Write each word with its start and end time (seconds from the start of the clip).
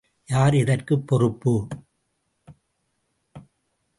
யார் 0.27 0.53
இதற்குப் 0.53 1.07
பொறுப்பு? 1.07 1.67